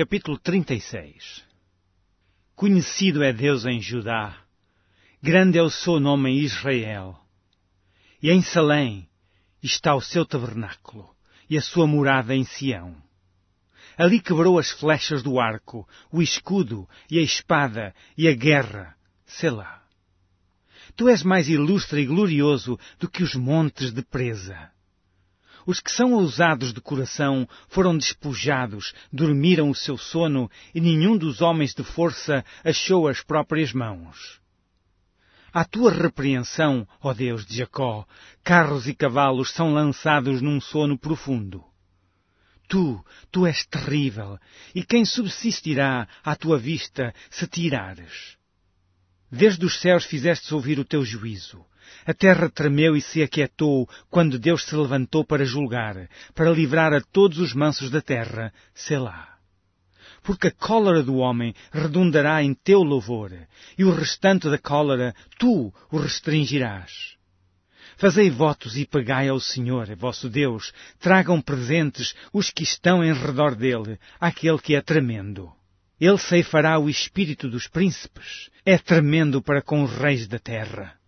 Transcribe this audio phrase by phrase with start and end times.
[0.00, 1.44] capítulo 36
[2.56, 4.34] Conhecido é Deus em Judá,
[5.22, 7.20] grande é o seu nome em Israel.
[8.22, 9.06] E em Salém
[9.62, 11.14] está o seu tabernáculo
[11.50, 12.96] e a sua morada em Sião.
[13.98, 18.96] Ali quebrou as flechas do arco, o escudo e a espada e a guerra,
[19.26, 19.82] Selá.
[20.96, 24.72] Tu és mais ilustre e glorioso do que os montes de presa.
[25.70, 31.40] Os que são ousados de coração foram despojados, dormiram o seu sono, e nenhum dos
[31.40, 34.40] homens de força achou as próprias mãos.
[35.52, 38.04] À tua repreensão, ó Deus de Jacó,
[38.42, 41.62] carros e cavalos são lançados num sono profundo.
[42.68, 44.40] Tu, tu és terrível,
[44.74, 48.39] e quem subsistirá à tua vista se tirares?
[49.30, 51.64] Desde os céus fizestes ouvir o teu juízo.
[52.06, 57.00] A terra tremeu e se aquietou quando Deus se levantou para julgar, para livrar a
[57.00, 59.36] todos os mansos da terra, Selá.
[60.22, 63.32] Porque a cólera do homem redundará em teu louvor,
[63.76, 67.16] e o restante da cólera tu o restringirás.
[67.96, 73.54] Fazei votos e pagai ao Senhor, vosso Deus, tragam presentes os que estão em redor
[73.54, 75.52] dele, àquele que é tremendo.
[76.00, 80.99] Ele ceifará o espírito dos príncipes, é tremendo para com os reis da terra.